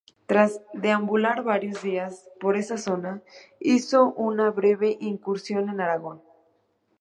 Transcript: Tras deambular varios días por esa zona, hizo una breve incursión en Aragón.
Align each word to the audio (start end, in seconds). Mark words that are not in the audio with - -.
Tras 0.25 0.61
deambular 0.73 1.43
varios 1.43 1.83
días 1.83 2.27
por 2.39 2.57
esa 2.57 2.79
zona, 2.79 3.21
hizo 3.59 4.11
una 4.13 4.49
breve 4.49 4.97
incursión 4.99 5.69
en 5.69 5.79
Aragón. 5.79 6.23